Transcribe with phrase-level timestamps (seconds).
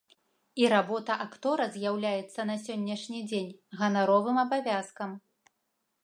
[0.61, 3.51] І работа актора з'яўляецца на сённяшні дзень
[3.81, 5.13] ганаровым абавязкам.